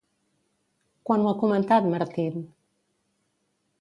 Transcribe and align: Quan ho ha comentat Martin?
Quan 1.09 1.25
ho 1.25 1.29
ha 1.33 1.37
comentat 1.43 1.91
Martin? 1.93 2.43